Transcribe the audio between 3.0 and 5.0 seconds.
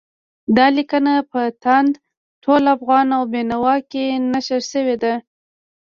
او بېنوا کې نشر شوې